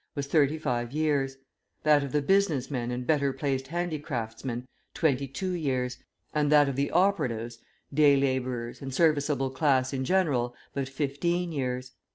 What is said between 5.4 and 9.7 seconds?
years; and that of the operatives, day labourers, and serviceable